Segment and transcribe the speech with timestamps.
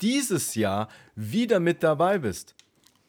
[0.00, 2.54] dieses Jahr wieder mit dabei bist.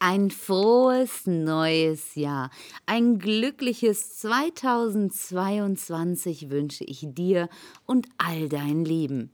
[0.00, 2.50] Ein frohes neues Jahr,
[2.86, 7.48] ein glückliches 2022 wünsche ich dir
[7.84, 9.32] und all deinen Lieben.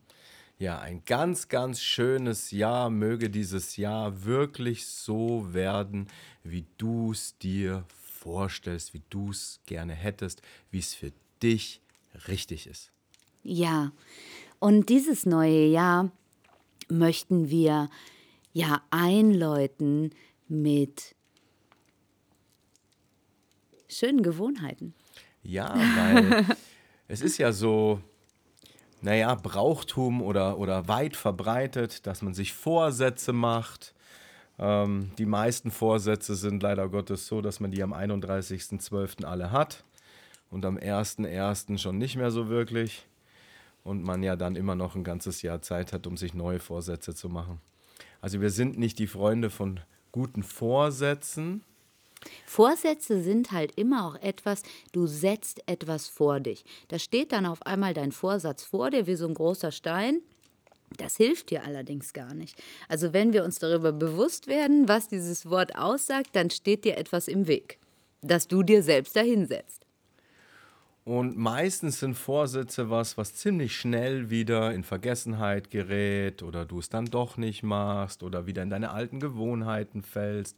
[0.59, 2.89] Ja, ein ganz, ganz schönes Jahr.
[2.89, 6.07] Möge dieses Jahr wirklich so werden,
[6.45, 7.85] wie du es dir
[8.25, 10.41] vorstellst, wie du es gerne hättest,
[10.71, 11.13] wie es für
[11.43, 11.81] dich
[12.29, 12.91] richtig ist.
[13.43, 13.93] Ja,
[14.61, 16.11] und dieses neue Jahr
[16.91, 17.89] möchten wir
[18.53, 20.11] ja einläuten
[20.49, 21.15] mit
[23.89, 24.95] schönen Gewohnheiten.
[25.43, 26.47] Ja, weil
[27.09, 28.01] es ist ja so,
[29.01, 33.95] naja, Brauchtum oder, oder weit verbreitet, dass man sich Vorsätze macht.
[34.59, 39.25] Ähm, die meisten Vorsätze sind leider Gottes so, dass man die am 31.12.
[39.25, 39.85] alle hat
[40.51, 41.79] und am 1.1.
[41.79, 43.07] schon nicht mehr so wirklich
[43.85, 47.15] und man ja dann immer noch ein ganzes Jahr Zeit hat, um sich neue Vorsätze
[47.15, 47.61] zu machen.
[48.21, 51.63] Also wir sind nicht die Freunde von guten Vorsätzen.
[52.47, 56.65] Vorsätze sind halt immer auch etwas, du setzt etwas vor dich.
[56.89, 60.21] Da steht dann auf einmal dein Vorsatz vor dir wie so ein großer Stein.
[60.97, 62.57] Das hilft dir allerdings gar nicht.
[62.89, 67.29] Also wenn wir uns darüber bewusst werden, was dieses Wort aussagt, dann steht dir etwas
[67.29, 67.79] im Weg,
[68.23, 69.84] das du dir selbst dahinsetzt.
[71.05, 76.89] Und meistens sind Vorsätze was, was ziemlich schnell wieder in Vergessenheit gerät oder du es
[76.89, 80.57] dann doch nicht machst oder wieder in deine alten Gewohnheiten fällst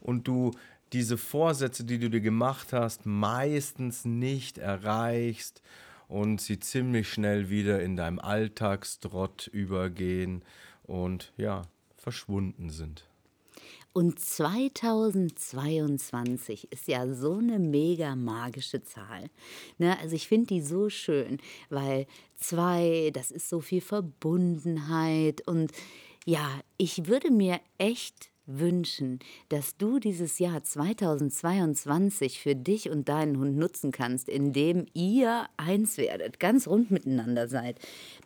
[0.00, 0.50] und du
[0.92, 5.62] diese Vorsätze, die du dir gemacht hast, meistens nicht erreichst
[6.06, 10.44] und sie ziemlich schnell wieder in deinem Alltagstrott übergehen
[10.82, 11.62] und ja,
[11.96, 13.08] verschwunden sind.
[13.94, 19.28] Und 2022 ist ja so eine mega magische Zahl.
[19.76, 19.98] Ne?
[20.00, 21.36] Also ich finde die so schön,
[21.68, 25.46] weil zwei, das ist so viel Verbundenheit.
[25.46, 25.72] Und
[26.24, 26.48] ja,
[26.78, 29.18] ich würde mir echt wünschen,
[29.50, 35.98] dass du dieses Jahr 2022 für dich und deinen Hund nutzen kannst, indem ihr eins
[35.98, 37.78] werdet, ganz rund miteinander seid.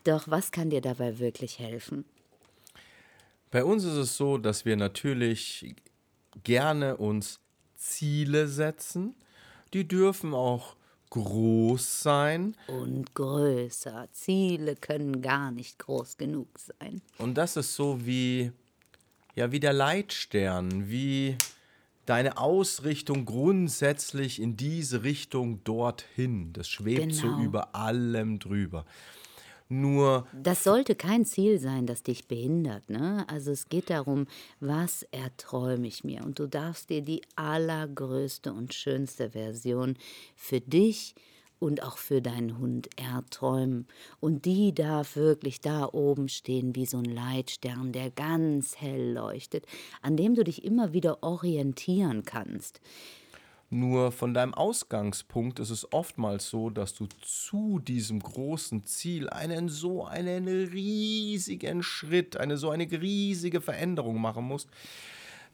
[0.05, 2.05] Doch was kann dir dabei wirklich helfen?
[3.51, 5.75] Bei uns ist es so, dass wir natürlich
[6.45, 7.41] gerne uns
[7.77, 9.15] Ziele setzen.
[9.73, 10.77] Die dürfen auch
[11.11, 12.56] groß sein.
[12.67, 14.09] Und größer.
[14.12, 17.01] Ziele können gar nicht groß genug sein.
[17.19, 18.53] Und das ist so wie,
[19.35, 21.37] ja, wie der Leitstern, wie
[22.06, 26.53] deine Ausrichtung grundsätzlich in diese Richtung dorthin.
[26.53, 27.37] Das schwebt genau.
[27.37, 28.85] so über allem drüber.
[29.69, 30.27] Nur.
[30.32, 32.88] Das sollte kein Ziel sein, das dich behindert.
[32.88, 33.25] Ne?
[33.28, 34.27] Also es geht darum,
[34.60, 36.25] was erträume ich mir?
[36.25, 39.97] Und du darfst dir die allergrößte und schönste Version
[40.37, 41.15] für dich
[41.59, 43.87] und auch für deinen Hund erträumen.
[44.21, 49.66] Und die darf wirklich da oben stehen wie so ein Leitstern, der ganz hell leuchtet,
[50.03, 52.81] an dem du dich immer wieder orientieren kannst.
[53.69, 59.69] Nur von deinem Ausgangspunkt ist es oftmals so, dass du zu diesem großen Ziel einen
[59.69, 64.69] so einen riesigen Schritt, eine so eine riesige Veränderung machen musst,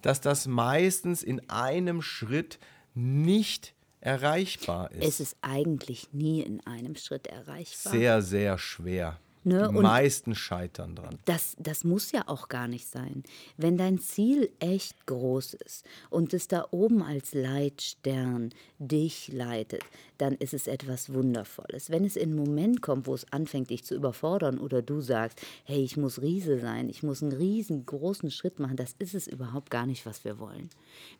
[0.02, 2.58] dass das meistens in einem Schritt
[2.94, 5.04] nicht erreichbar ist.
[5.04, 7.92] Es ist eigentlich nie in einem Schritt erreichbar.
[7.92, 9.18] Sehr, sehr schwer.
[9.44, 9.68] Ne?
[9.72, 11.18] Die meisten scheitern dran.
[11.24, 13.24] Das, das muss ja auch gar nicht sein.
[13.56, 19.82] Wenn dein Ziel echt groß ist und es da oben als Leitstern dich leitet,
[20.18, 21.90] dann ist es etwas Wundervolles.
[21.90, 25.40] Wenn es in einen Moment kommt, wo es anfängt, dich zu überfordern oder du sagst,
[25.64, 29.70] hey, ich muss Riese sein, ich muss einen riesengroßen Schritt machen, das ist es überhaupt
[29.70, 30.70] gar nicht, was wir wollen.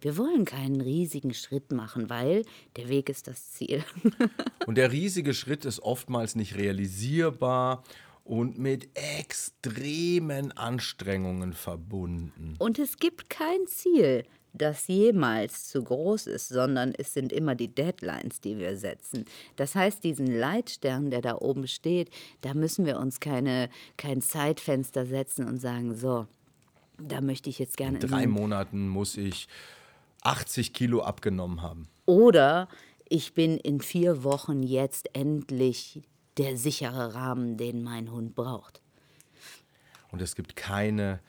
[0.01, 2.45] Wir wollen keinen riesigen Schritt machen, weil
[2.77, 3.83] der Weg ist das Ziel.
[4.67, 7.83] und der riesige Schritt ist oftmals nicht realisierbar
[8.25, 12.55] und mit extremen Anstrengungen verbunden.
[12.59, 17.69] Und es gibt kein Ziel, das jemals zu groß ist, sondern es sind immer die
[17.69, 19.25] Deadlines, die wir setzen.
[19.57, 22.11] Das heißt, diesen Leitstern, der da oben steht,
[22.43, 26.27] da müssen wir uns keine, kein Zeitfenster setzen und sagen, so,
[26.99, 27.99] da möchte ich jetzt gerne.
[27.99, 29.49] In drei in Monaten muss ich
[30.23, 31.89] 80 Kilo abgenommen haben.
[32.05, 32.69] Oder
[33.09, 36.03] ich bin in vier Wochen jetzt endlich
[36.39, 38.81] der sichere Rahmen, den mein Hund braucht.
[40.11, 41.21] Und es gibt keine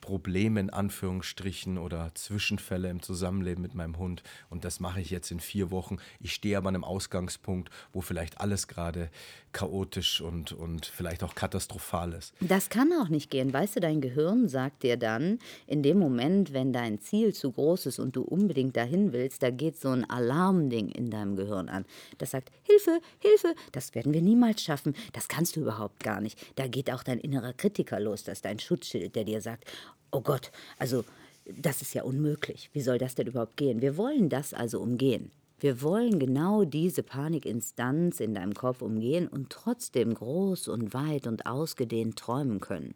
[0.00, 4.22] Probleme in Anführungsstrichen oder Zwischenfälle im Zusammenleben mit meinem Hund.
[4.48, 5.98] Und das mache ich jetzt in vier Wochen.
[6.20, 9.10] Ich stehe aber an einem Ausgangspunkt, wo vielleicht alles gerade
[9.52, 12.34] chaotisch und, und vielleicht auch katastrophal ist.
[12.40, 13.52] Das kann auch nicht gehen.
[13.52, 17.86] Weißt du, dein Gehirn sagt dir dann, in dem Moment, wenn dein Ziel zu groß
[17.86, 21.84] ist und du unbedingt dahin willst, da geht so ein Alarmding in deinem Gehirn an.
[22.18, 26.38] Das sagt, Hilfe, Hilfe, das werden wir niemals schaffen, das kannst du überhaupt gar nicht.
[26.56, 29.64] Da geht auch dein innerer Kritiker los, das ist dein Schutzschild, der dir sagt,
[30.10, 31.04] oh Gott, also
[31.44, 32.70] das ist ja unmöglich.
[32.72, 33.80] Wie soll das denn überhaupt gehen?
[33.80, 35.30] Wir wollen das also umgehen.
[35.58, 41.44] Wir wollen genau diese Panikinstanz in deinem Kopf umgehen und trotzdem groß und weit und
[41.44, 42.94] ausgedehnt träumen können.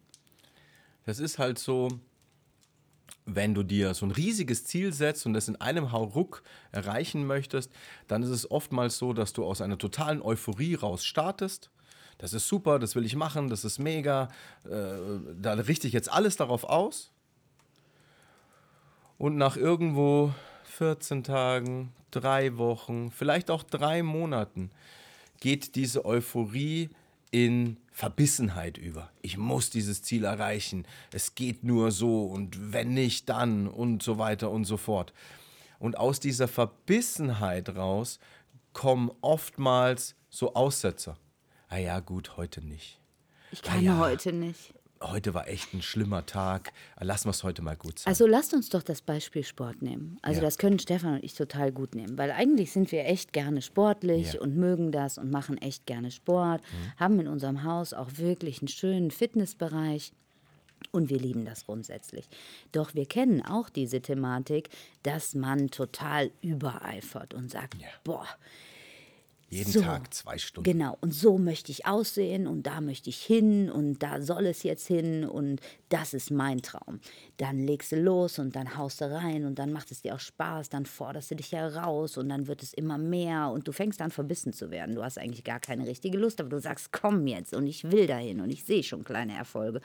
[1.05, 1.89] Das ist halt so,
[3.27, 7.71] wenn du dir so ein riesiges Ziel setzt und das in einem Hauruck erreichen möchtest,
[8.07, 11.71] dann ist es oftmals so, dass du aus einer totalen Euphorie raus startest.
[12.19, 14.29] Das ist super, das will ich machen, das ist mega,
[14.65, 14.71] äh,
[15.41, 17.11] da richte ich jetzt alles darauf aus.
[19.19, 20.33] Und nach irgendwo
[20.65, 24.71] 14 Tagen, drei Wochen, vielleicht auch drei Monaten
[25.41, 26.91] geht diese Euphorie
[27.31, 29.11] in Verbissenheit über.
[29.23, 30.87] Ich muss dieses Ziel erreichen.
[31.13, 35.13] Es geht nur so und wenn nicht, dann und so weiter und so fort.
[35.79, 38.19] Und aus dieser Verbissenheit raus
[38.73, 41.17] kommen oftmals so Aussetzer.
[41.75, 43.01] Ah ja, gut, heute nicht.
[43.51, 43.99] Ich kann ja.
[43.99, 44.73] heute nicht.
[45.03, 46.73] Heute war echt ein schlimmer Tag.
[47.01, 48.09] Lassen wir es heute mal gut sein.
[48.13, 50.17] Also lasst uns doch das Beispiel Sport nehmen.
[50.23, 50.45] Also Ja.
[50.45, 54.35] das können Stefan und ich total gut nehmen, weil eigentlich sind wir echt gerne sportlich
[54.35, 54.41] Ja.
[54.41, 56.63] und mögen das und machen echt gerne Sport,
[56.97, 60.13] haben in unserem Haus auch wirklich einen schönen Fitnessbereich.
[60.93, 62.29] Und wir lieben das grundsätzlich.
[62.71, 64.69] Doch wir kennen auch diese Thematik,
[65.03, 67.89] dass man total übereifert und sagt, Ja.
[68.05, 68.29] boah,
[69.49, 69.83] Jeden so.
[69.83, 70.71] Tag zwei Stunden.
[70.71, 74.63] Genau, und so möchte ich aussehen und da möchte ich hin und da soll es
[74.63, 77.01] jetzt hin und das ist mein Traum.
[77.37, 80.21] Dann legst du los und dann haust du rein und dann macht es dir auch
[80.21, 84.01] Spaß, dann forderst du dich heraus und dann wird es immer mehr und du fängst
[84.01, 84.95] an verbissen zu werden.
[84.95, 88.07] Du hast eigentlich gar keine richtige Lust, aber du sagst, komm jetzt und ich will
[88.07, 89.81] dahin und ich sehe schon kleine Erfolge.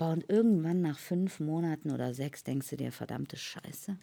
[0.00, 3.96] Und irgendwann nach fünf Monaten oder sechs denkst du dir, verdammte Scheiße,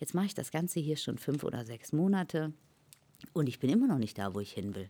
[0.00, 2.52] jetzt mache ich das Ganze hier schon fünf oder sechs Monate
[3.32, 4.88] und ich bin immer noch nicht da, wo ich hin will.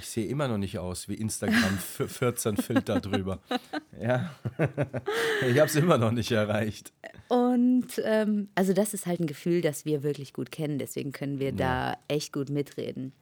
[0.00, 3.40] Ich sehe immer noch nicht aus wie Instagram f- 14 Filter drüber.
[4.00, 4.32] Ja.
[5.42, 6.92] ich habe es immer noch nicht erreicht.
[7.26, 11.40] Und ähm, also das ist halt ein Gefühl, das wir wirklich gut kennen, deswegen können
[11.40, 13.12] wir da echt gut mitreden.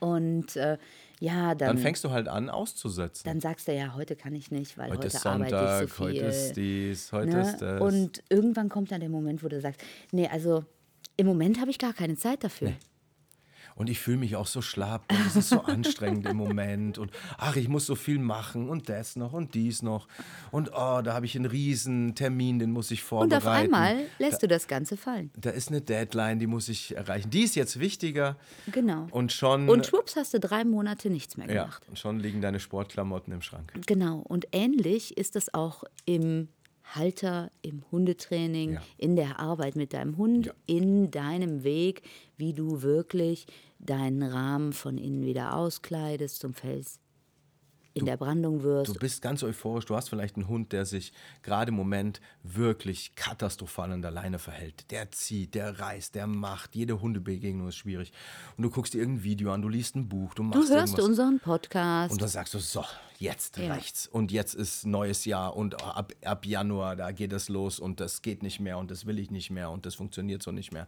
[0.00, 0.78] Und äh,
[1.20, 3.22] ja, dann, Dann fängst du halt an auszusetzen.
[3.24, 5.90] dann sagst du ja, heute kann ich nicht, weil heute heute, ist arbeite Sonntag, ich
[5.90, 6.06] so viel.
[6.06, 7.40] heute ist dies, heute ne?
[7.42, 7.80] ist das.
[7.80, 9.80] Und irgendwann kommt dann der Moment, wo du sagst,
[10.10, 10.64] nee, also
[11.16, 12.72] im Moment habe ich gar keine Zeit dafür.
[13.76, 16.98] Und ich fühle mich auch so schlapp und es ist so anstrengend im Moment.
[16.98, 20.06] Und ach, ich muss so viel machen und das noch und dies noch.
[20.52, 23.46] Und oh, da habe ich einen riesen Termin, den muss ich Und vorbereiten.
[23.46, 25.30] auf einmal lässt du das Ganze fallen.
[25.36, 27.30] Da ist eine Deadline, die muss ich erreichen.
[27.30, 28.36] Die ist jetzt wichtiger.
[28.70, 29.08] Genau.
[29.10, 31.82] Und schon, Und schwupps hast du drei Monate nichts mehr ja, gemacht.
[31.88, 33.72] und schon liegen deine Sportklamotten im Schrank.
[33.86, 34.18] Genau.
[34.18, 36.48] Und ähnlich ist es auch im
[36.84, 38.82] Halter, im Hundetraining, Ja.
[38.98, 40.52] in der Arbeit mit deinem Hund, Ja.
[40.66, 42.02] in deinem Weg,
[42.36, 43.46] wie du wirklich
[43.78, 47.00] deinen Rahmen von innen wieder auskleidest, zum Fels
[47.96, 48.88] in der Brandung wirst.
[48.92, 49.84] Du bist ganz euphorisch.
[49.86, 51.12] Du hast vielleicht einen Hund, der sich
[51.42, 54.90] gerade im Moment wirklich katastrophal an der Leine verhält.
[54.90, 56.74] Der zieht, der reißt, der macht.
[56.74, 58.12] Jede Hundebegegnung ist schwierig.
[58.56, 60.94] Und du guckst dir irgendein Video an, du liest ein Buch, du Du machst hörst
[60.94, 61.04] irgendwas.
[61.04, 62.10] unseren Podcast.
[62.12, 62.84] Und dann sagst du, so,
[63.24, 63.72] jetzt Ja.
[63.72, 64.06] reicht's.
[64.06, 68.22] Und jetzt ist neues Jahr und ab, ab Januar, da geht es los und das
[68.22, 70.86] geht nicht mehr und das will ich nicht mehr und das funktioniert so nicht mehr.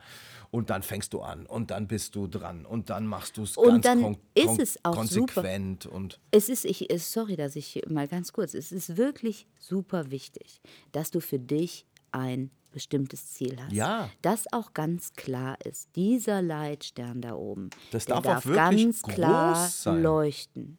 [0.50, 3.56] Und dann fängst du an und dann bist du dran und dann machst du es
[3.56, 5.32] Und ganz dann kon ist es auch super.
[5.34, 10.10] konsequent und Es ist, ich, sorry, dass ich mal ganz kurz, es ist wirklich super
[10.10, 10.60] wichtig,
[10.92, 13.72] dass du für dich ein bestimmtes Ziel hast.
[13.72, 14.10] Ja.
[14.20, 15.88] Das auch ganz klar ist.
[15.96, 20.02] Dieser Leitstern da oben, Das der darf auch wirklich ganz klar sein.
[20.02, 20.78] leuchten.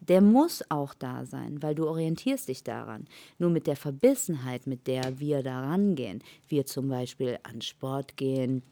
[0.00, 3.06] Der muss auch da sein, weil du orientierst dich daran.
[3.38, 8.62] Nur mit der Verbissenheit, mit der wir da rangehen, wir zum Beispiel an Sport gehen,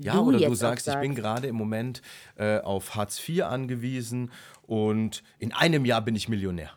[0.00, 2.00] Ja, du oder du sagst, ich bin gerade im Moment
[2.36, 4.30] äh, auf Hartz IV angewiesen
[4.62, 6.70] und in einem Jahr bin ich Millionär.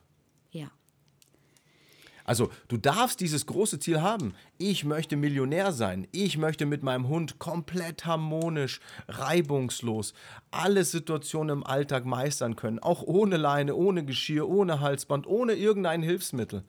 [2.25, 4.33] Also du darfst dieses große Ziel haben.
[4.57, 6.07] Ich möchte Millionär sein.
[6.11, 10.13] Ich möchte mit meinem Hund komplett harmonisch, reibungslos
[10.51, 12.79] alle Situationen im Alltag meistern können.
[12.79, 16.63] Auch ohne Leine, ohne Geschirr, ohne Halsband, ohne irgendein Hilfsmittel.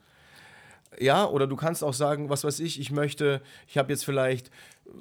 [0.99, 4.51] Ja, oder du kannst auch sagen, was weiß ich, ich möchte, ich habe jetzt vielleicht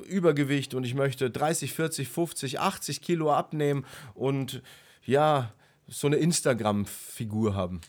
[0.08, 4.62] Übergewicht und ich möchte 30, 40, 50, 80 Kilo abnehmen und
[5.06, 5.52] ja,
[5.88, 7.82] so eine Instagram-Figur haben.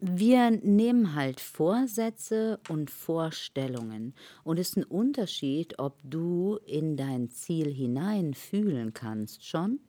[0.00, 4.14] Wir nehmen halt Vorsätze und Vorstellungen.
[4.44, 9.80] Und es ist ein Unterschied, ob du in dein Ziel hinein fühlen kannst schon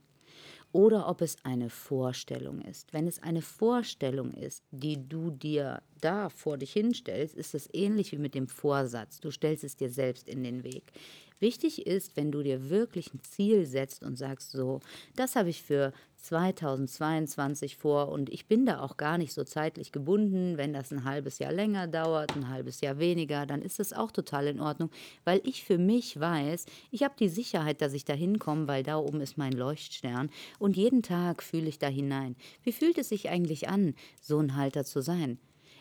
[0.72, 2.94] oder ob es eine Vorstellung ist.
[2.94, 8.12] Wenn es eine Vorstellung ist, die du dir da vor dich hinstellst, ist es ähnlich
[8.12, 9.20] wie mit dem Vorsatz.
[9.20, 10.92] Du stellst es dir selbst in den Weg.
[11.40, 14.80] Wichtig ist, wenn du dir wirklich ein Ziel setzt und sagst, so,
[15.16, 19.92] das habe ich für 2022 vor und ich bin da auch gar nicht so zeitlich
[19.92, 20.58] gebunden.
[20.58, 24.12] Wenn das ein halbes Jahr länger dauert, ein halbes Jahr weniger, dann ist das auch
[24.12, 24.90] total in Ordnung,
[25.26, 28.98] weil ich für mich weiß, ich habe die Sicherheit, dass ich da hinkomme, weil da
[28.98, 32.36] oben ist mein Leuchtstern und jeden Tag fühle ich da hinein.
[32.64, 35.38] Wie fühlt es sich eigentlich an, so ein Halter zu sein?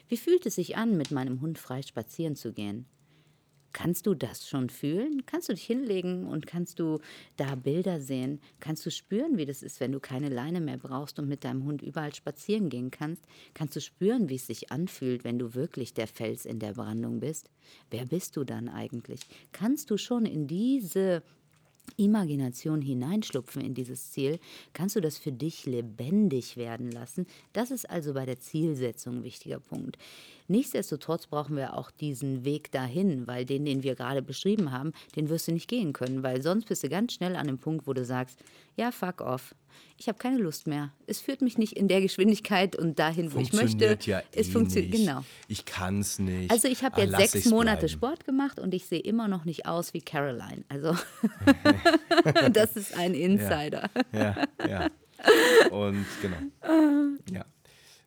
[0.08, 2.86] Wie fühlt es sich an, mit meinem Hund frei spazieren zu gehen?
[3.72, 5.26] Kannst du das schon fühlen?
[5.26, 6.98] Kannst du dich hinlegen und kannst du
[7.36, 8.40] da Bilder sehen?
[8.58, 11.64] Kannst du spüren, wie das ist, wenn du keine Leine mehr brauchst und mit deinem
[11.64, 13.22] Hund überall spazieren gehen kannst?
[13.52, 17.20] Kannst du spüren, wie es sich anfühlt, wenn du wirklich der Fels in der Brandung
[17.20, 17.50] bist?
[17.90, 19.20] Wer bist du dann eigentlich?
[19.52, 21.22] Kannst du schon in diese
[21.96, 24.38] Imagination hineinschlupfen in dieses Ziel,
[24.72, 27.26] kannst du das für dich lebendig werden lassen.
[27.52, 29.98] Das ist also bei der Zielsetzung ein wichtiger Punkt.
[30.48, 35.28] Nichtsdestotrotz brauchen wir auch diesen Weg dahin, weil den, den wir gerade beschrieben haben, den
[35.28, 37.92] wirst du nicht gehen können, weil sonst bist du ganz schnell an dem Punkt, wo
[37.92, 38.38] du sagst,
[38.76, 39.54] ja, fuck off.
[39.98, 40.90] Ich habe keine Lust mehr.
[41.06, 43.98] Es führt mich nicht in der Geschwindigkeit und dahin, wo ich möchte.
[44.02, 45.06] Ja es eh funktioniert, nicht.
[45.06, 45.24] genau.
[45.48, 46.50] Ich kann es nicht.
[46.50, 47.88] Also ich habe Ah, jetzt lass sechs Monate bleiben.
[47.88, 50.64] Sport gemacht und ich sehe immer noch nicht aus wie Caroline.
[50.68, 50.96] Also
[52.52, 53.88] das ist ein Insider.
[54.12, 54.36] Ja,
[54.68, 54.88] ja.
[55.70, 56.36] Und genau.
[57.32, 57.44] Ja.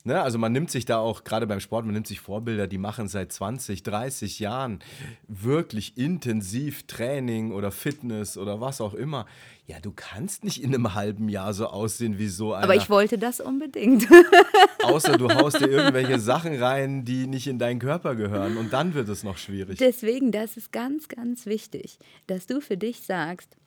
[0.06, 2.78] Ne, also man nimmt sich da auch, gerade beim Sport, man nimmt sich Vorbilder, die
[2.78, 4.80] machen seit 20, 30 Jahren
[5.28, 9.26] wirklich intensiv Training oder Fitness oder was auch immer.
[9.68, 12.64] Ja, du kannst nicht in einem halben Jahr so aussehen wie so einer.
[12.64, 14.08] Aber ich wollte das unbedingt.
[14.84, 18.56] außer du haust dir irgendwelche Sachen rein, die nicht in deinen Körper gehören.
[18.56, 19.80] Und dann wird es noch schwierig.
[19.80, 23.58] Deswegen, das ist ganz, ganz wichtig, dass du für dich sagst,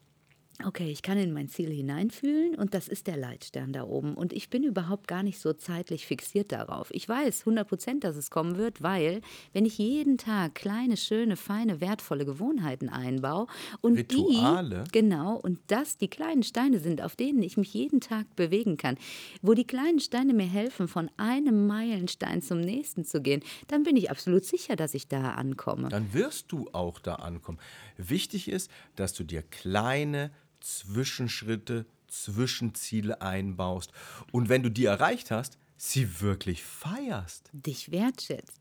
[0.66, 4.14] okay, ich kann in mein Ziel hineinfühlen und das ist der Leitstern da oben.
[4.14, 6.88] Und ich bin überhaupt gar nicht so zeitlich fixiert darauf.
[6.92, 9.20] Ich weiß 100 Prozent, dass es kommen wird, weil
[9.52, 13.46] wenn ich jeden Tag kleine, schöne, feine, wertvolle Gewohnheiten einbaue
[13.80, 14.84] und Rituale?
[14.84, 18.76] die, genau, und das die kleinen Steine sind, auf denen ich mich jeden Tag bewegen
[18.76, 18.96] kann,
[19.42, 23.96] wo die kleinen Steine mir helfen, von einem Meilenstein zum nächsten zu gehen, dann bin
[23.96, 25.88] ich absolut sicher, dass ich da ankomme.
[25.88, 27.58] dann wirst du auch da ankommen.
[27.96, 30.30] Wichtig ist, dass du dir kleine
[30.62, 33.92] Zwischenschritte, Zwischenziele einbaust
[34.30, 37.50] und wenn du die erreicht hast, sie wirklich feierst.
[37.52, 38.60] dich wertschätzt.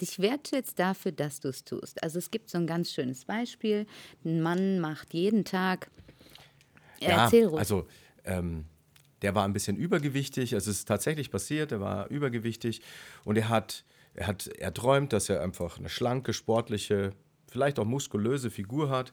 [0.00, 2.02] Dich wertschätzt dafür, dass du es tust.
[2.02, 3.86] Also es gibt so ein ganz schönes Beispiel.
[4.24, 5.90] Ein Mann macht jeden Tag.
[7.00, 7.58] Erzähl ruhig.
[7.58, 7.86] also
[8.24, 8.66] ähm,
[9.22, 10.52] der war ein bisschen übergewichtig.
[10.52, 11.72] Es ist tatsächlich passiert.
[11.72, 12.82] Er war übergewichtig
[13.24, 13.84] und er hat,
[14.14, 17.12] er hat, er träumt, dass er einfach eine schlanke, sportliche,
[17.48, 19.12] vielleicht auch muskulöse Figur hat.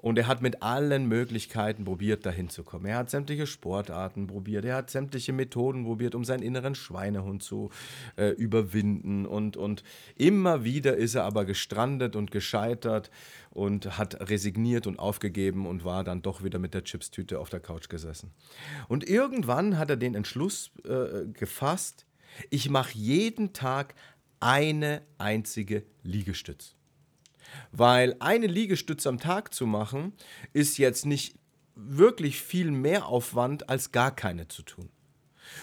[0.00, 2.86] Und er hat mit allen Möglichkeiten probiert, dahin zu kommen.
[2.86, 7.70] Er hat sämtliche Sportarten probiert, er hat sämtliche Methoden probiert, um seinen inneren Schweinehund zu
[8.16, 9.26] äh, überwinden.
[9.26, 9.82] Und, und
[10.16, 13.10] immer wieder ist er aber gestrandet und gescheitert
[13.50, 17.60] und hat resigniert und aufgegeben und war dann doch wieder mit der Chipstüte auf der
[17.60, 18.32] Couch gesessen.
[18.88, 22.06] Und irgendwann hat er den Entschluss äh, gefasst,
[22.48, 23.94] ich mache jeden Tag
[24.38, 26.76] eine einzige Liegestütz.
[27.72, 30.12] Weil eine Liegestütze am Tag zu machen,
[30.52, 31.36] ist jetzt nicht
[31.74, 34.90] wirklich viel mehr Aufwand, als gar keine zu tun.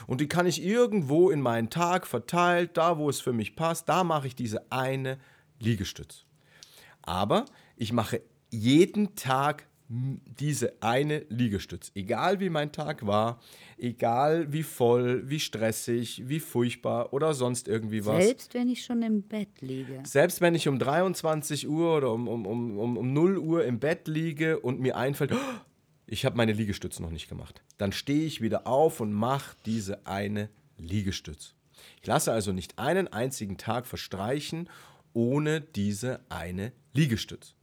[0.06, 3.88] Und die kann ich irgendwo in meinen Tag verteilt, da wo es für mich passt,
[3.88, 5.18] da mache ich diese eine
[5.60, 6.26] Liegestütz.
[7.02, 11.92] Aber ich mache jeden Tag diese eine Liegestütz.
[11.96, 13.40] Egal wie mein Tag war,
[13.78, 18.26] egal wie voll, wie stressig, wie furchtbar oder sonst irgendwie was.
[18.26, 20.04] Selbst wenn ich schon im Bett liege.
[20.06, 23.80] Selbst wenn ich um 23 Uhr oder um, um, um, um, um 0 Uhr im
[23.80, 25.60] Bett liege und mir einfällt, "Oh,
[26.06, 30.06] ich habe meine Liegestütze noch nicht gemacht, dann stehe ich wieder auf und mache diese
[30.06, 31.54] eine Liegestütz.
[32.02, 34.70] Ich lasse also nicht einen einzigen Tag verstreichen
[35.14, 37.56] ohne diese eine Liegestütz.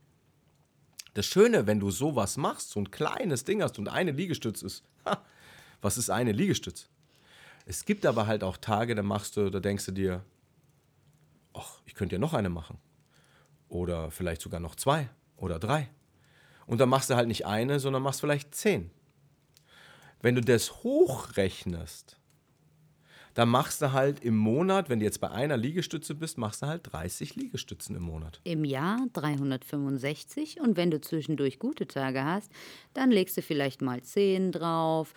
[1.14, 4.82] Das Schöne, wenn du sowas machst, so ein kleines Ding hast und eine Liegestütz ist,
[5.04, 5.24] ha,
[5.80, 6.88] was ist eine Liegestütz?
[7.66, 10.24] Es gibt aber halt auch Tage, da machst du, da denkst du dir,
[11.54, 12.78] ach, ich könnte ja noch eine machen.
[13.68, 15.88] Oder vielleicht sogar noch zwei oder drei.
[16.66, 18.90] Und dann machst du halt nicht eine, sondern machst vielleicht zehn.
[20.20, 22.18] Wenn du das hochrechnest,
[23.34, 26.66] Da machst du halt im Monat, wenn du jetzt bei einer Liegestütze bist, machst du
[26.66, 28.40] halt 30 Liegestützen im Monat.
[28.44, 32.50] Im Jahr 365 und wenn du zwischendurch gute Tage hast,
[32.92, 35.14] dann legst du vielleicht mal 10 drauf,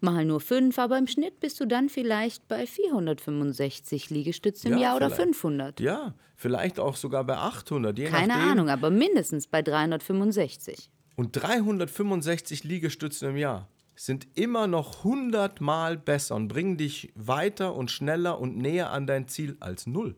[0.00, 4.84] mal nur 5, aber im Schnitt bist du dann vielleicht bei 465 Liegestützen im Ja,
[4.88, 5.22] Jahr oder vielleicht.
[5.22, 5.80] 500.
[5.80, 8.50] Ja, vielleicht auch sogar bei 800, je Keine nachdem.
[8.50, 10.90] Ahnung, aber mindestens bei 365.
[11.16, 17.74] Und 365 Liegestützen im Jahr sind immer noch 100 Mal besser und bringen dich weiter
[17.74, 20.14] und schneller und näher an dein Ziel als null.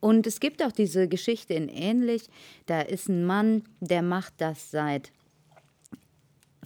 [0.00, 2.28] Und es gibt auch diese Geschichte in ähnlich.
[2.66, 5.12] Da ist ein Mann, der macht das seit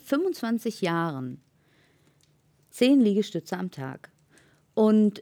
[0.04, 1.40] 25 Jahren.
[2.70, 4.10] Zehn Liegestütze am Tag.
[4.74, 5.20] Und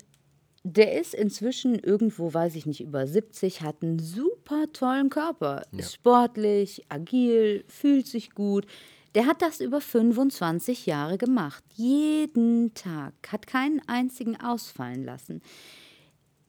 [0.62, 5.62] der ist inzwischen irgendwo, weiß ich nicht, über 70, hat einen super tollen Körper.
[5.72, 8.66] Ist sportlich, agil, fühlt sich gut.
[9.14, 11.64] Der hat das über 25 Jahre gemacht.
[11.74, 13.14] Jeden Tag.
[13.28, 15.42] Hat keinen einzigen ausfallen lassen.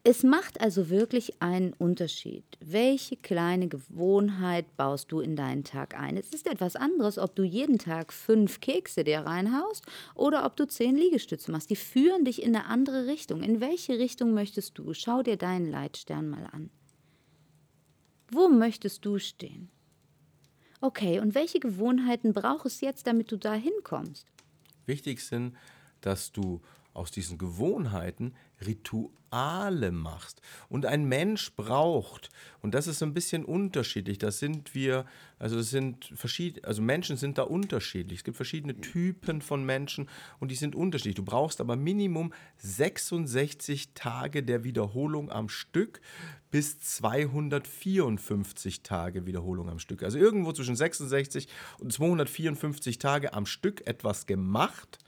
[0.03, 2.44] Es macht also wirklich einen Unterschied.
[2.60, 6.18] Welche kleine Gewohnheit baust du in deinen Tag ein?
[6.18, 10.68] Es ist etwas anderes, ob du jeden Tag fünf Kekse dir reinhaust oder ob du
[10.68, 11.70] zehn Liegestütze machst.
[11.70, 13.44] Die führen dich in eine andere Richtung.
[13.44, 14.94] In welche Richtung möchtest du?
[14.94, 16.72] Schau dir deinen Leitstern mal an.
[18.32, 19.70] Wo möchtest du stehen?
[20.82, 24.26] Okay, und welche Gewohnheiten braucht es jetzt, damit du da hinkommst?
[24.88, 25.56] Wichtig sind,
[26.02, 26.60] dass du
[26.93, 28.33] aus diesen Gewohnheiten
[28.65, 30.41] Rituale machst.
[30.69, 32.29] Und ein Mensch braucht,
[32.62, 35.05] und das ist ein bisschen unterschiedlich, das sind wir,
[35.39, 38.19] also das sind verschiedene, also Menschen sind da unterschiedlich.
[38.19, 41.15] Es gibt verschiedene Typen von Menschen und die sind unterschiedlich.
[41.15, 46.01] Du brauchst aber Minimum 66 Tage der Wiederholung am Stück
[46.51, 50.03] bis 254 Tage Wiederholung am Stück.
[50.03, 51.48] Also irgendwo zwischen 66
[51.79, 55.00] und 254 Tage am Stück etwas gemacht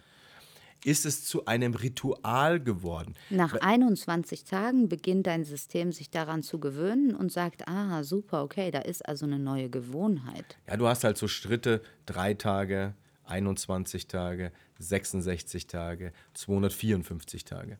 [0.85, 3.15] ist es zu einem Ritual geworden.
[3.29, 8.71] Nach 21 Tagen beginnt dein System sich daran zu gewöhnen und sagt, ah, super, okay,
[8.71, 10.57] da ist also eine neue Gewohnheit.
[10.67, 17.77] Ja, du hast halt so Schritte, drei Tage, 21 Tage, 66 Tage, 254 Tage.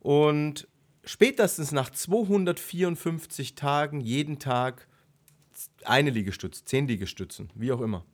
[0.00, 0.66] Und
[1.04, 4.88] spätestens nach 254 Tagen jeden Tag
[5.84, 8.04] eine Liegestütze, zehn Liegestützen, wie auch immer,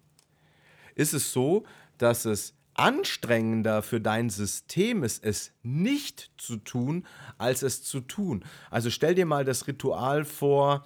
[0.97, 1.65] ist es so,
[1.99, 7.07] dass es anstrengender für dein System ist, es nicht zu tun,
[7.39, 8.45] als es zu tun.
[8.71, 10.85] Also stell dir mal das Ritual vor,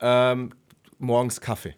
[0.00, 0.50] ähm,
[0.98, 1.74] morgens Kaffee.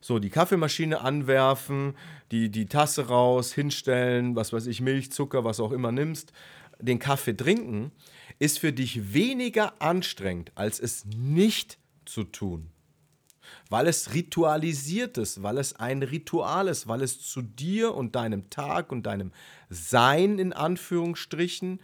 [0.00, 1.96] So, die Kaffeemaschine anwerfen,
[2.30, 6.32] die, die Tasse raus, hinstellen, was weiß ich, Milch, Zucker, was auch immer nimmst,
[6.78, 7.92] den Kaffee trinken,
[8.38, 12.73] ist für dich weniger anstrengend, als es nicht zu tun
[13.70, 18.50] weil es ritualisiert ist, weil es ein Ritual ist, weil es zu dir und deinem
[18.50, 19.32] Tag und deinem
[19.70, 21.80] Sein in Anführungsstrichen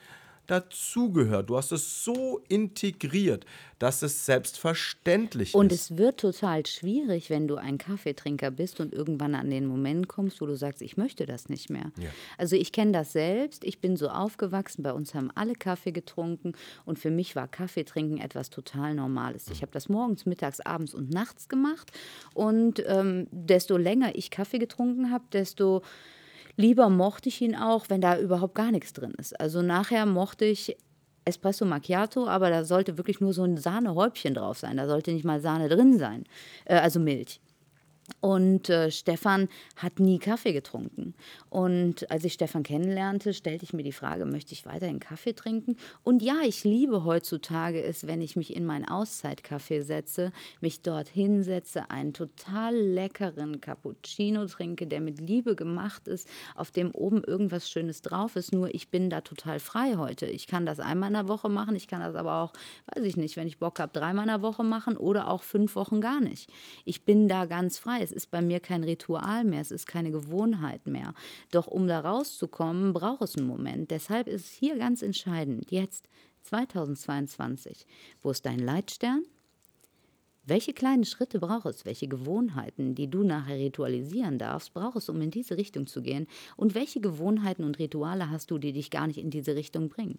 [0.50, 1.48] dazugehört.
[1.50, 3.46] Du hast es so integriert,
[3.78, 5.90] dass es selbstverständlich Und ist.
[5.92, 10.40] es wird total schwierig, wenn du ein Kaffeetrinker bist und irgendwann an den Moment kommst,
[10.40, 11.92] wo du sagst, ich möchte das nicht mehr.
[11.98, 12.10] Ja.
[12.36, 13.64] Also ich kenne das selbst.
[13.64, 14.82] Ich bin so aufgewachsen.
[14.82, 16.52] Bei uns haben alle Kaffee getrunken
[16.84, 19.48] und für mich war Kaffee trinken etwas total Normales.
[19.50, 21.92] Ich habe das morgens, mittags, abends und nachts gemacht
[22.34, 25.82] und ähm, desto länger ich Kaffee getrunken habe, desto
[26.60, 29.38] lieber mochte ich ihn auch, wenn da überhaupt gar nichts drin ist.
[29.40, 30.76] Also nachher mochte ich
[31.24, 34.76] Espresso Macchiato, aber da sollte wirklich nur so ein Sahnehäubchen drauf sein.
[34.76, 36.24] Da sollte nicht mal Sahne drin sein,
[36.64, 37.40] äh, also Milch.
[38.20, 41.14] Und äh, Stefan hat nie Kaffee getrunken.
[41.48, 45.76] Und als ich Stefan kennenlernte, stellte ich mir die Frage, möchte ich weiterhin Kaffee trinken?
[46.02, 51.08] Und ja, ich liebe heutzutage es, wenn ich mich in meinen Auszeitkaffee setze, mich dort
[51.08, 57.70] hinsetze, einen total leckeren Cappuccino trinke, der mit Liebe gemacht ist, auf dem oben irgendwas
[57.70, 58.52] Schönes drauf ist.
[58.52, 60.26] Nur ich bin da total frei heute.
[60.26, 62.52] Ich kann das einmal in der Woche machen, ich kann das aber auch,
[62.94, 65.74] weiß ich nicht, wenn ich Bock habe, dreimal in der Woche machen oder auch fünf
[65.74, 66.50] Wochen gar nicht.
[66.84, 67.99] Ich bin da ganz frei.
[68.00, 71.14] Es ist bei mir kein Ritual mehr, es ist keine Gewohnheit mehr.
[71.50, 73.90] Doch um da rauszukommen, braucht es einen Moment.
[73.90, 76.08] Deshalb ist es hier ganz entscheidend, jetzt
[76.42, 77.86] 2022,
[78.22, 79.24] wo ist dein Leitstern?
[80.50, 81.84] Welche kleinen Schritte braucht es?
[81.84, 86.26] Welche Gewohnheiten, die du nachher ritualisieren darfst, braucht es, um in diese Richtung zu gehen?
[86.56, 90.18] Und welche Gewohnheiten und Rituale hast du, die dich gar nicht in diese Richtung bringen?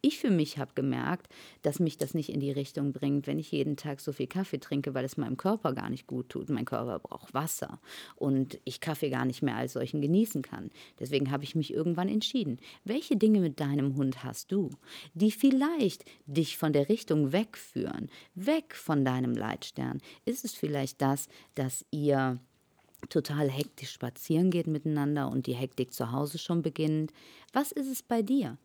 [0.00, 1.28] Ich für mich habe gemerkt,
[1.62, 4.58] dass mich das nicht in die Richtung bringt, wenn ich jeden Tag so viel Kaffee
[4.58, 6.50] trinke, weil es meinem Körper gar nicht gut tut.
[6.50, 7.80] Mein Körper braucht Wasser
[8.16, 10.70] und ich Kaffee gar nicht mehr als solchen genießen kann.
[10.98, 14.70] Deswegen habe ich mich irgendwann entschieden, welche Dinge mit deinem Hund hast du,
[15.14, 19.34] die vielleicht dich von der Richtung wegführen, weg von deinem
[19.68, 20.00] Leitstern?
[20.24, 22.38] Ist es vielleicht das, dass ihr
[23.08, 27.12] total hektisch spazieren geht miteinander und die Hektik zu Hause schon beginnt?
[27.52, 28.58] Was ist es bei dir?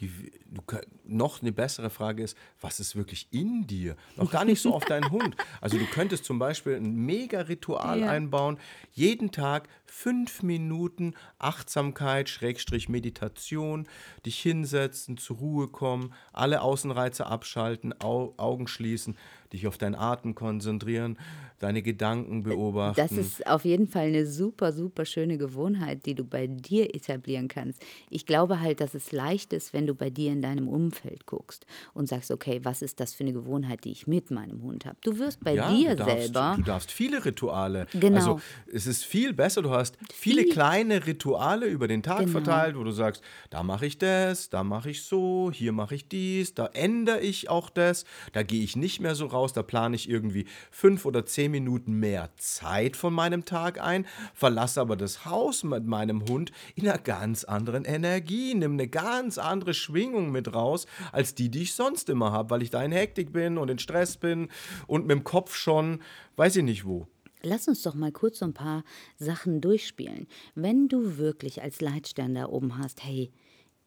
[0.00, 0.10] Die,
[0.44, 0.62] du,
[1.04, 3.96] noch eine bessere Frage ist, was ist wirklich in dir?
[4.16, 5.34] Noch gar nicht so auf deinen Hund.
[5.62, 8.08] Also du könntest zum Beispiel ein mega Ritual Ja.
[8.10, 8.58] einbauen,
[8.92, 13.86] jeden Tag fünf Minuten Achtsamkeit, Schrägstrich Meditation,
[14.24, 19.16] dich hinsetzen, zur Ruhe kommen, alle Außenreize abschalten, Au Augen schließen,
[19.52, 21.18] dich auf deinen Atem konzentrieren,
[21.58, 23.00] deine Gedanken beobachten.
[23.00, 27.48] Das ist auf jeden Fall eine super, super schöne Gewohnheit, die du bei dir etablieren
[27.48, 27.80] kannst.
[28.10, 31.64] Ich glaube halt, dass es leicht ist, wenn du bei dir in deinem Umfeld guckst
[31.94, 34.96] und sagst, okay, was ist das für eine Gewohnheit, die ich mit meinem Hund habe?
[35.02, 36.54] Du wirst bei Ja, dir du darfst, selber.
[36.56, 37.86] Du darfst viele Rituale.
[37.92, 38.16] Genau.
[38.16, 38.40] Also
[38.72, 42.32] es ist viel besser, du hast viele Viel- kleine Rituale über den Tag Genau.
[42.32, 46.08] verteilt, wo du sagst, da mache ich das, da mache ich so, hier mache ich
[46.08, 49.96] dies, da ändere ich auch das, da gehe ich nicht mehr so raus, da plane
[49.96, 55.24] ich irgendwie fünf oder zehn Minuten mehr Zeit von meinem Tag ein, verlasse aber das
[55.24, 60.52] Haus mit meinem Hund in einer ganz anderen Energie, nimm eine ganz andere Schwingung mit
[60.54, 63.70] raus, als die, die ich sonst immer habe, weil ich da in Hektik bin und
[63.70, 64.48] in Stress bin
[64.86, 66.00] und mit dem Kopf schon,
[66.36, 67.06] weiß ich nicht wo.
[67.42, 68.84] Lass uns doch mal kurz so ein paar
[69.18, 70.26] Sachen durchspielen.
[70.54, 73.30] Wenn du wirklich als Leitstern da oben hast, hey,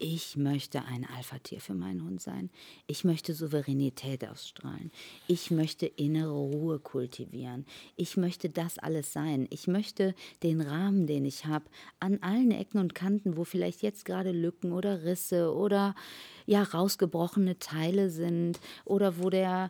[0.01, 2.49] ich möchte ein Alpha-Tier für meinen Hund sein.
[2.87, 4.91] Ich möchte Souveränität ausstrahlen.
[5.27, 7.65] Ich möchte innere Ruhe kultivieren.
[7.97, 9.45] Ich möchte das alles sein.
[9.49, 11.65] Ich möchte den Rahmen, den ich habe,
[11.99, 15.95] an allen Ecken und Kanten, wo vielleicht jetzt gerade Lücken oder Risse oder
[16.45, 19.69] ja rausgebrochene Teile sind oder wo der,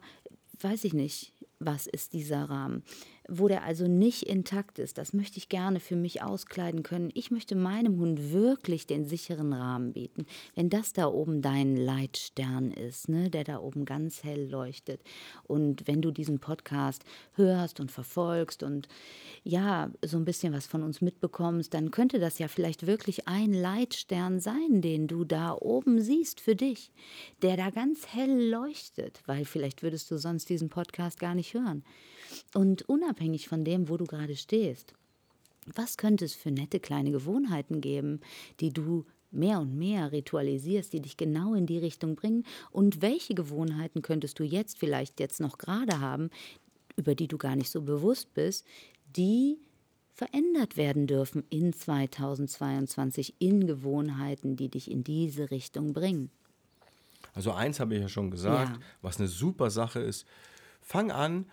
[0.60, 2.84] weiß ich nicht, was ist dieser Rahmen,
[3.30, 4.98] wo der also nicht intakt ist.
[4.98, 7.12] Das möchte ich gerne für mich auskleiden können.
[7.14, 10.26] Ich möchte meinem Hund wirklich den sicheren Rahmen bieten.
[10.56, 15.02] Wenn das da oben dein Leitstern ist, ne, der da oben ganz hell leuchtet
[15.44, 18.88] und wenn du diesen Podcast hörst und verfolgst und
[19.44, 23.54] ja, so ein bisschen was von uns mitbekommst, dann könnte das ja vielleicht wirklich ein
[23.54, 26.92] Leitstern sein, den du da oben siehst für dich,
[27.42, 31.84] der da ganz hell leuchtet, weil vielleicht würdest du sonst diesen Podcast gar nicht hören.
[32.54, 34.94] Und unabhängig von dem, wo du gerade stehst,
[35.76, 38.22] was könnte es für nette kleine Gewohnheiten geben,
[38.60, 42.44] die du mehr und mehr ritualisierst, die dich genau in die Richtung bringen?
[42.72, 46.30] Und welche Gewohnheiten könntest du jetzt vielleicht jetzt noch gerade haben,
[46.96, 48.66] über die du gar nicht so bewusst bist,
[49.16, 49.58] die
[50.14, 56.30] verändert werden dürfen in 2022 in Gewohnheiten, die dich in diese Richtung bringen?
[57.34, 58.82] Also eins habe ich ja schon gesagt, Ja.
[59.02, 60.26] was eine super Sache ist.
[60.82, 61.46] Fang an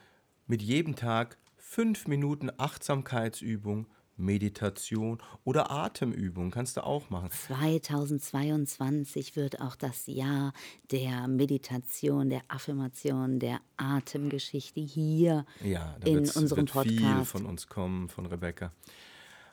[0.46, 6.50] mit jedem Tag fünf Minuten Achtsamkeitsübung, Meditation oder Atemübung.
[6.50, 7.30] Kannst du auch machen.
[7.30, 10.52] 2022 wird auch das Jahr
[10.90, 17.30] der Meditation, der Affirmation, der Atemgeschichte hier Ja, in unserem wird viel Podcast.
[17.30, 18.72] von uns kommen, von Rebecca.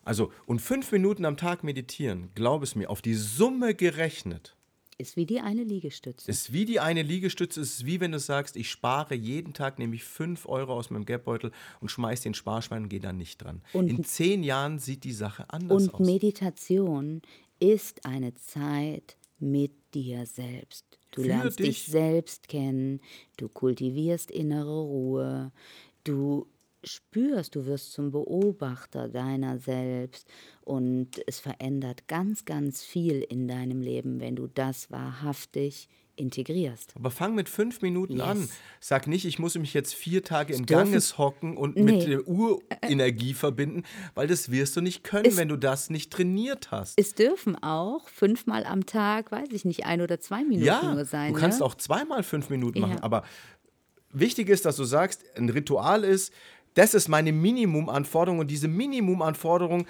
[0.05, 4.55] Also, und fünf Minuten am Tag meditieren, glaub es mir, auf die Summe gerechnet,
[4.97, 6.29] Ist wie die eine Liegestütze.
[6.29, 9.79] ist wie die eine Liegestütze, es ist wie wenn du sagst, ich spare jeden Tag
[9.79, 11.51] nämlich 5 Euro aus meinem Geldbeutel
[11.81, 13.61] und schmeiß den Sparschwein und gehe da nicht dran.
[13.73, 15.99] Und- In zehn Jahren sieht die Sache anders Und aus.
[16.05, 17.21] Meditation
[17.59, 20.85] ist eine Zeit mit dir selbst.
[21.11, 21.67] Du Für lernst dich.
[21.67, 21.85] dich.
[21.87, 22.99] selbst kennen,
[23.37, 25.51] du kultivierst innere Ruhe,
[26.03, 26.47] du
[26.83, 30.27] spürst, du wirst zum Beobachter deiner selbst
[30.61, 36.93] und es verändert ganz, ganz viel in deinem Leben, wenn du das wahrhaftig integrierst.
[36.95, 38.41] Aber fang mit fünf Minuten an.
[38.41, 38.49] Yes.
[38.79, 41.81] Sag nicht, ich muss mich jetzt vier Tage in dürfen- Ganges hocken und Nee.
[41.83, 43.81] mit der Urenergie verbinden,
[44.13, 46.99] weil das wirst du nicht können, Es- wenn du das nicht trainiert hast.
[46.99, 51.03] Es dürfen auch fünfmal am Tag, weiß ich nicht, ein oder zwei Minuten ja, nur
[51.05, 51.33] sein.
[51.33, 51.65] du kannst ne?
[51.65, 53.03] auch zweimal fünf Minuten machen, Ja.
[53.03, 53.23] aber
[54.11, 56.31] wichtig ist, dass du sagst, ein Ritual ist,
[56.73, 59.85] das ist meine Minimumanforderung und diese Minimumanforderung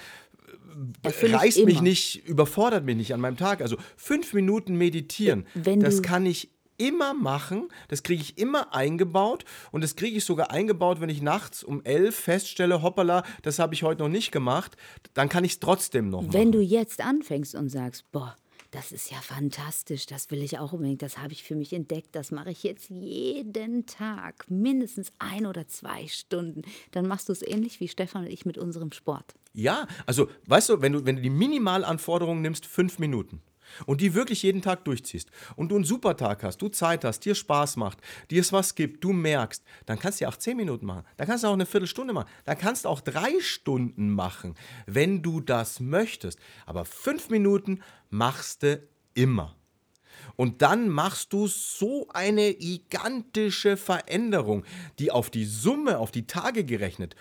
[1.04, 3.62] ich reißt mich nicht, überfordert mich nicht an meinem Tag.
[3.62, 9.46] Also fünf Minuten meditieren, Wenn das kann ich immer machen, das kriege ich immer eingebaut
[9.72, 13.74] und das kriege ich sogar eingebaut, wenn ich nachts um elf feststelle, hoppala, das habe
[13.74, 14.76] ich heute noch nicht gemacht,
[15.14, 16.52] dann kann ich es trotzdem noch Wenn machen.
[16.54, 18.36] du jetzt anfängst und sagst, boah,
[18.74, 22.10] das ist ja fantastisch, das will ich auch unbedingt, das habe ich für mich entdeckt,
[22.16, 27.44] das mache ich jetzt jeden Tag, mindestens ein oder zwei Stunden, dann machst du es
[27.44, 29.36] ähnlich wie Stefan und ich mit unserem Sport.
[29.54, 33.42] Ja, also weißt du, wenn du, wenn du die Minimalanforderungen nimmst, fünf Minuten
[33.86, 37.22] und die wirklich jeden Tag durchziehst und du einen super Tag hast, du Zeit hast,
[37.22, 40.58] dir Spaß macht, dir es was gibt, du merkst, dann kannst du ja auch zehn
[40.58, 44.12] Minuten machen, dann kannst du auch eine Viertelstunde machen, dann kannst du auch drei Stunden
[44.12, 44.56] machen,
[44.86, 46.40] wenn du das möchtest.
[46.66, 48.82] Aber fünf Minuten machst du
[49.14, 49.56] immer.
[50.36, 54.64] Und dann machst du so eine gigantische Veränderung,
[55.00, 57.16] die auf die Summe, auf die Tage gerechnet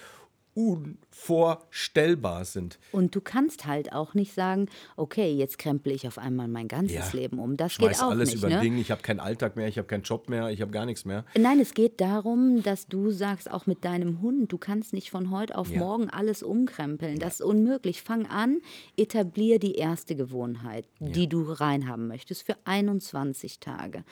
[0.54, 2.78] unvorstellbar sind.
[2.92, 7.12] Und du kannst halt auch nicht sagen, okay, jetzt kremple ich auf einmal mein ganzes
[7.12, 7.20] Ja.
[7.20, 7.56] Leben um.
[7.56, 8.38] Das Schmeiß geht auch alles nicht.
[8.38, 8.60] über ne?
[8.60, 11.04] Ding, ich habe keinen Alltag mehr, ich habe keinen Job mehr, ich habe gar nichts
[11.04, 11.24] mehr.
[11.38, 15.30] Nein, es geht darum, dass du sagst, auch mit deinem Hund, du kannst nicht von
[15.30, 15.78] heute auf Ja.
[15.78, 17.18] morgen alles umkrempeln.
[17.18, 18.02] Das ist unmöglich.
[18.02, 18.60] Fang an,
[18.96, 24.04] etablier die erste Gewohnheit, die du reinhaben möchtest für 21 Tage.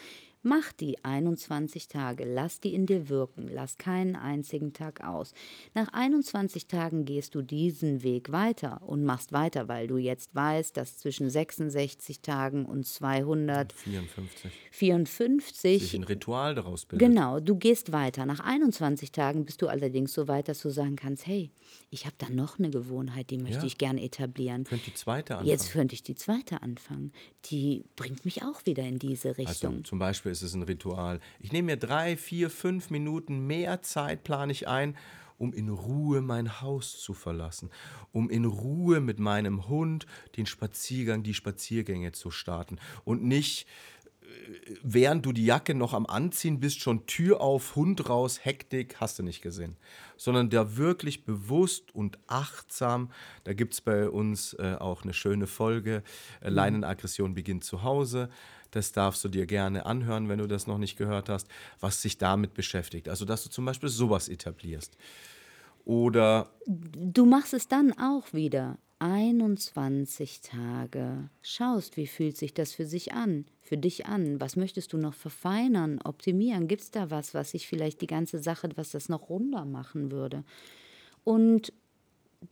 [0.42, 5.34] Mach die 21 Tage, lass die in dir wirken, lass keinen einzigen Tag aus.
[5.74, 10.74] Nach 21 Tagen gehst du diesen Weg weiter und machst weiter, weil du jetzt weißt,
[10.78, 15.80] dass zwischen 66 Tagen und 254 54.
[15.82, 17.06] Sich ein Ritual daraus bildet.
[17.08, 18.24] Genau, du gehst weiter.
[18.24, 21.50] Nach 21 Tagen bist du allerdings so weit, dass du sagen kannst, hey,
[21.90, 23.64] ich habe da noch eine Gewohnheit, die möchte Ja.
[23.64, 24.64] ich gerne etablieren.
[24.64, 25.48] Könnt die zweite anfangen.
[25.50, 27.12] Jetzt könnte ich die zweite anfangen.
[27.46, 29.84] Die bringt mich auch wieder in diese Also Richtung.
[29.84, 31.20] zum Beispiel ist es ein Ritual.
[31.40, 34.96] Ich nehme mir drei, vier, fünf Minuten mehr Zeit, plane ich ein,
[35.40, 37.70] um in Ruhe mein Haus zu verlassen,
[38.12, 43.66] um in Ruhe mit meinem Hund den Spaziergang, die Spaziergänge zu starten und nicht
[44.82, 49.18] während du die Jacke noch am Anziehen bist, schon Tür auf, Hund raus, Hektik, hast
[49.18, 49.76] du nicht gesehen.
[50.16, 53.10] Sondern da wirklich bewusst und achtsam,
[53.44, 56.02] da gibt es bei uns äh, auch eine schöne Folge,
[56.40, 58.30] äh, Leinenaggression beginnt zu Hause.
[58.70, 61.48] Das darfst du dir gerne anhören, wenn du das noch nicht gehört hast,
[61.80, 63.08] was sich damit beschäftigt.
[63.08, 64.96] Also, dass du zum Beispiel sowas etablierst.
[65.90, 68.78] Oder Du machst es dann auch wieder.
[69.00, 71.28] 21 Tage.
[71.42, 74.40] Schaust, wie fühlt sich das für sich an, für dich an?
[74.40, 76.68] Was möchtest du noch verfeinern, optimieren?
[76.68, 80.12] Gibt es da was, was sich vielleicht die ganze Sache, was das noch runder machen
[80.12, 80.44] würde?
[81.24, 81.72] Und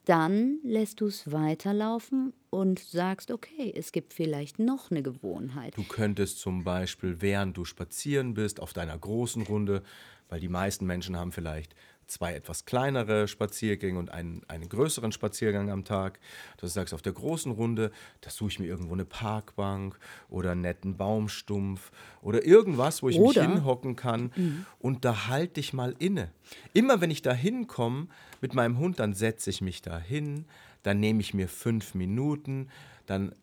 [0.05, 5.77] dann lässt du es weiterlaufen und sagst, okay, es gibt vielleicht noch eine Gewohnheit.
[5.77, 9.85] Du könntest zum Beispiel, während du spazieren bist, auf deiner großen Runde,
[10.29, 11.75] weil die meisten Menschen haben vielleicht
[12.09, 16.19] zwei etwas kleinere Spaziergänge und einen, einen größeren Spaziergang am Tag.
[16.57, 17.93] Dass du sagst, auf der großen Runde,
[18.23, 21.93] da suche ich mir irgendwo eine Parkbank oder einen netten Baumstumpf
[22.23, 24.33] oder irgendwas, wo ich Oder- mich hinhocken kann
[24.79, 26.31] und da halte ich mal inne.
[26.73, 28.09] Immer wenn ich da hinkomme
[28.41, 30.47] mit meinem Hund, dann setze ich mich da hin,
[30.83, 32.69] dann nehme ich mir fünf Minuten,
[33.07, 33.35] dann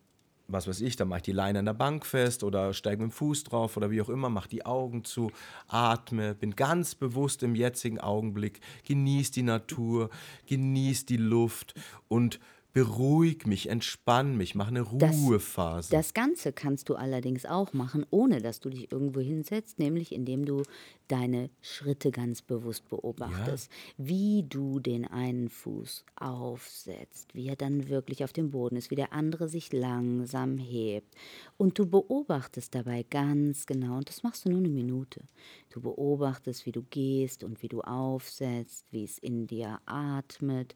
[0.48, 3.10] was weiß ich, dann mache ich die Leine an der Bank fest oder steige mit
[3.10, 5.30] dem Fuß drauf oder wie auch immer, mache die Augen zu,
[5.68, 10.10] atme, bin ganz bewusst im jetzigen Augenblick, genieße die Natur,
[10.46, 11.74] genieße die Luft
[12.08, 12.38] und
[12.72, 15.90] beruhig mich, entspann mich, mache eine Das- Ruhephase.
[15.90, 20.44] Das Ganze kannst du allerdings auch machen, ohne dass du dich irgendwo hinsetzt, nämlich indem
[20.44, 20.62] du
[21.08, 28.24] deine Schritte ganz bewusst beobachtest, wie du den einen Fuß aufsetzt, wie er dann wirklich
[28.24, 31.14] auf dem Boden ist, wie der andere sich langsam hebt.
[31.56, 35.22] Und du beobachtest dabei ganz genau, und das machst du nur eine Minute.
[35.70, 40.74] Du beobachtest, wie du gehst und wie du aufsetzt, wie es in dir atmet.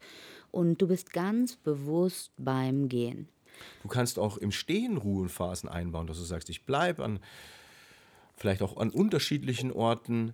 [0.51, 3.27] Und du bist ganz bewusst beim Gehen.
[3.83, 7.19] Du kannst auch im Stehen Ruhephasen einbauen, dass du sagst, ich bleibe an,
[8.41, 10.33] vielleicht auch an unterschiedlichen Orten,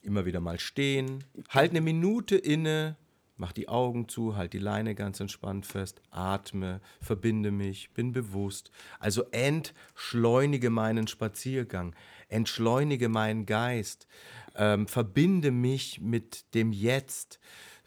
[0.00, 2.96] immer wieder mal stehen, halt eine Minute inne,
[3.36, 8.70] mach die Augen zu, halt die Leine ganz entspannt fest, atme, verbinde mich, bin bewusst.
[9.00, 11.96] Also entschleunige meinen Spaziergang,
[12.28, 14.06] entschleunige meinen Geist,
[14.54, 17.40] ähm, verbinde mich mit dem Jetzt,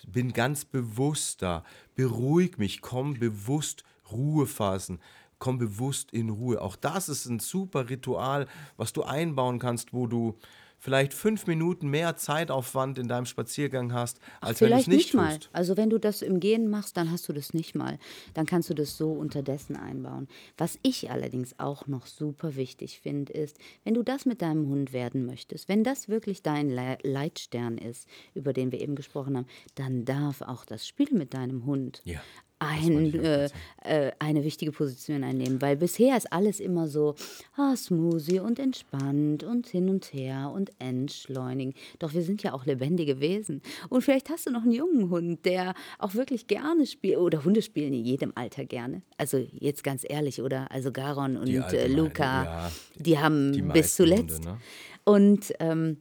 [0.06, 1.64] bin ganz bewusst da,
[1.96, 5.00] beruhig mich, komm bewusst Ruhephasen,
[5.42, 6.62] komm bewusst in Ruhe.
[6.62, 10.38] Auch das ist ein super Ritual, was du einbauen kannst, wo du
[10.78, 14.98] vielleicht fünf Minuten mehr Zeitaufwand in deinem Spaziergang hast, als wenn du es Vielleicht nicht
[14.98, 15.38] nicht mal.
[15.38, 15.50] tust.
[15.52, 17.98] Also wenn du das im Gehen machst, dann hast du das nicht mal.
[18.34, 20.28] Dann kannst du das so unterdessen einbauen.
[20.58, 24.94] Was ich allerdings auch noch super wichtig finde, ist, wenn du das mit deinem Hund
[24.94, 29.48] werden möchtest, wenn das wirklich dein Le Leitstern ist, über den wir eben gesprochen haben,
[29.76, 32.22] dann darf auch das Spiel mit deinem Hund Ja,
[32.62, 33.52] ein, äh, gerade
[33.84, 37.16] äh, eine wichtige Position einnehmen, weil bisher ist alles immer so
[37.58, 41.74] ah, smoothie und entspannt und hin und her und entschleunigen.
[42.00, 43.62] Doch wir sind ja auch lebendige Wesen.
[43.90, 47.18] Und vielleicht hast du noch einen jungen Hund, der auch wirklich gerne spielt.
[47.18, 49.02] Oder Hunde spielen in jedem Alter gerne.
[49.18, 50.72] Also jetzt ganz ehrlich, oder?
[50.72, 52.72] Also Garon und äh, Luca, ja.
[52.96, 54.46] die haben Die bis zuletzt.
[54.46, 54.58] Hunde, ne?
[55.04, 55.98] Und ähm,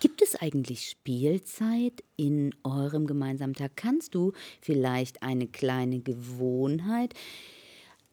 [0.00, 3.72] gibt es eigentlich Spielzeit in eurem gemeinsamen Tag?
[3.76, 7.14] Kannst du vielleicht eine kleine Gewohnheit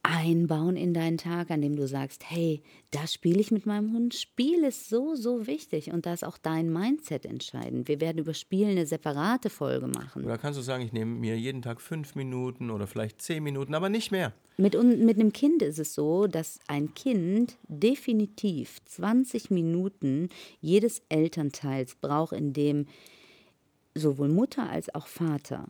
[0.04, 4.16] einbauen in deinen Tag, an dem du sagst, hey, da spiele ich mit meinem Hund.
[4.16, 7.88] Spiel ist so, so wichtig und da ist auch dein Mindset entscheidend.
[7.88, 10.24] Wir werden über Spielen eine separate Folge machen.
[10.24, 13.74] Oder kannst du sagen, ich nehme mir jeden Tag fünf Minuten oder vielleicht zehn Minuten,
[13.76, 14.34] aber nicht mehr.
[14.58, 20.30] Mit, mit einem Kind ist es so, dass ein Kind definitiv 20 Minuten
[20.62, 22.88] jedes Elternteils braucht, in dem
[23.96, 25.68] sowohl Mutter als auch Vater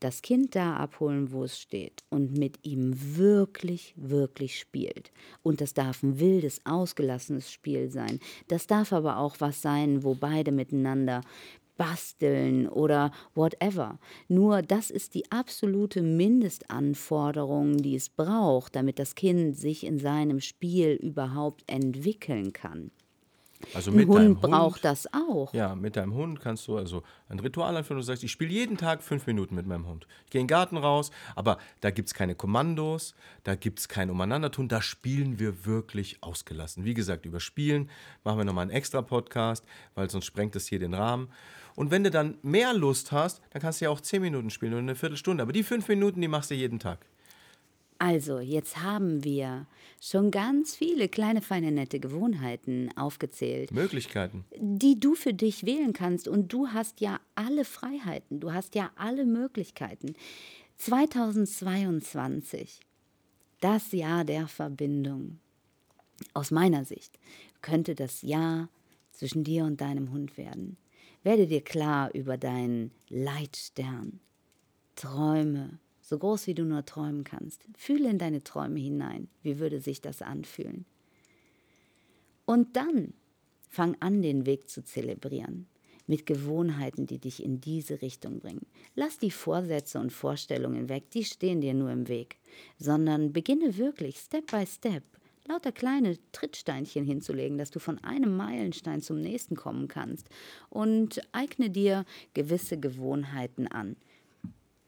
[0.00, 5.10] das Kind da abholen, wo es steht und mit ihm wirklich, wirklich spielt.
[5.42, 8.20] Und das darf ein wildes, ausgelassenes Spiel sein.
[8.48, 11.22] Das darf aber auch was sein, wo beide miteinander
[11.78, 13.98] basteln oder whatever.
[14.26, 20.40] Nur das ist die absolute Mindestanforderung, die es braucht, damit das Kind sich in seinem
[20.40, 22.90] Spiel überhaupt entwickeln kann.
[23.74, 25.52] Also Ein mit deinem Hund braucht das auch.
[25.52, 27.98] Ja, mit deinem Hund kannst du also ein Ritual einführen.
[27.98, 30.06] Du sagst, ich spiele jeden Tag fünf Minuten mit meinem Hund.
[30.24, 33.88] Ich gehe in den Garten raus, aber da gibt es keine Kommandos, da gibt es
[33.88, 36.84] kein Umeinandertun, da spielen wir wirklich ausgelassen.
[36.84, 37.90] Wie gesagt, über Spielen
[38.24, 41.28] machen wir nochmal einen extra Podcast, weil sonst sprengt es hier den Rahmen.
[41.74, 44.72] Und wenn du dann mehr Lust hast, dann kannst du ja auch zehn Minuten spielen
[44.72, 45.42] oder eine Viertelstunde.
[45.42, 47.06] Aber die fünf Minuten, die machst du jeden Tag.
[47.98, 49.66] Also, jetzt haben wir
[50.00, 54.44] schon ganz viele kleine, feine, nette Gewohnheiten aufgezählt, Möglichkeiten.
[54.56, 56.28] die du für dich wählen kannst.
[56.28, 60.14] Und du hast ja alle Freiheiten, du hast ja alle Möglichkeiten.
[60.76, 62.78] 2022,
[63.60, 65.40] das Jahr der Verbindung.
[66.34, 67.18] Aus meiner Sicht
[67.62, 68.68] könnte das Jahr
[69.10, 70.76] zwischen dir und deinem Hund werden.
[71.24, 74.20] Werde dir klar über deinen Leitstern.
[74.94, 77.66] Träume, so groß wie du nur träumen kannst.
[77.76, 79.28] Fühle in deine Träume hinein.
[79.42, 80.86] Wie würde sich das anfühlen?
[82.46, 83.12] Und dann
[83.68, 85.66] fang an, den Weg zu zelebrieren.
[86.06, 88.64] Mit Gewohnheiten, die dich in diese Richtung bringen.
[88.94, 92.38] Lass die Vorsätze und Vorstellungen weg, die stehen dir nur im Weg.
[92.78, 95.04] Sondern beginne wirklich Step by Step
[95.46, 100.30] lauter kleine Trittsteinchen hinzulegen, dass du von einem Meilenstein zum nächsten kommen kannst.
[100.70, 103.96] Und eigne dir gewisse Gewohnheiten an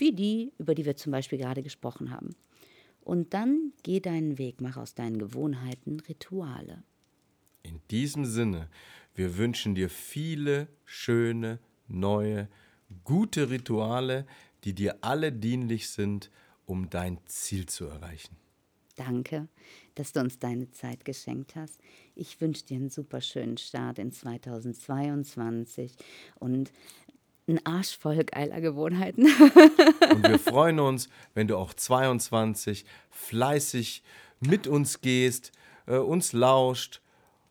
[0.01, 2.35] wie die, über die wir zum Beispiel gerade gesprochen haben.
[3.03, 6.83] Und dann geh deinen Weg, mach aus deinen Gewohnheiten Rituale.
[7.63, 8.69] In diesem Sinne,
[9.15, 11.59] wir wünschen dir viele schöne,
[11.89, 12.49] neue,
[13.05, 14.27] gute Rituale,
[14.65, 16.31] die dir alle dienlich sind,
[16.67, 18.37] um dein Ziel zu erreichen.
[18.97, 19.49] Danke,
[19.95, 21.81] dass du uns deine Zeit geschenkt hast.
[22.15, 25.95] Ich wünsche dir einen super schönen Start in 2022
[26.39, 26.71] und
[27.51, 29.27] ein Arsch voll geiler Gewohnheiten.
[30.11, 34.03] Und wir freuen uns, wenn du auch 22 fleißig
[34.41, 35.53] mit uns gehst,
[35.87, 37.01] äh, uns lauscht,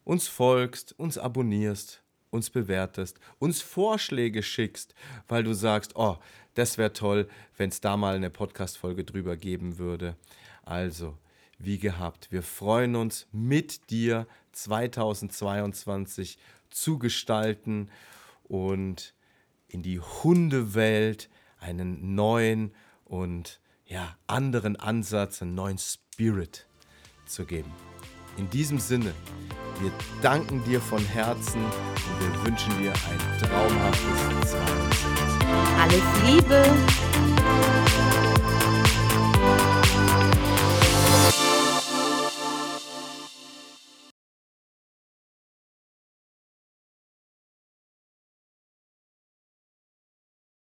[0.03, 4.95] uns folgst, uns abonnierst, uns bewertest, uns Vorschläge schickst,
[5.27, 6.17] weil du sagst, oh,
[6.55, 10.15] das wäre toll, wenn es da mal eine Podcast-Folge drüber geben würde.
[10.63, 11.17] Also,
[11.57, 16.37] wie gehabt, wir freuen uns mit dir 2022
[16.69, 17.89] zu gestalten
[18.43, 19.13] und
[19.69, 21.29] in die Hundewelt
[21.59, 22.73] einen neuen
[23.05, 26.67] und ja, anderen Ansatz, einen neuen Spirit
[27.25, 27.71] zu geben.
[28.37, 29.13] In diesem Sinne,
[29.81, 35.39] wir danken dir von Herzen und wir wünschen dir ein traumhaftes 2022.
[35.79, 36.59] Alles Liebe!